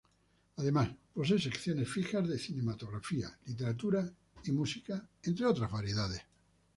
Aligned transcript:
Además 0.55 0.89
posee 1.13 1.37
secciones 1.37 1.87
fijas 1.87 2.27
de 2.27 2.39
cinematografía, 2.39 3.37
literatura 3.45 4.11
y 4.43 4.51
música, 4.51 5.07
entre 5.21 5.45
otras 5.45 5.69
variedades. 5.69 6.21